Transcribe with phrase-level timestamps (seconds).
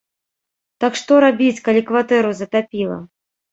[0.83, 3.01] Так што рабіць, калі кватэру затапіла?